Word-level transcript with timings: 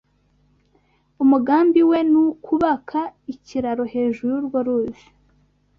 Umugambi 1.23 1.81
we 1.89 1.99
ni 2.11 2.17
ukubaka 2.23 2.99
ikiraro 3.33 3.83
hejuru 3.93 4.31
yurwo 4.33 4.57
ruzi. 4.65 5.05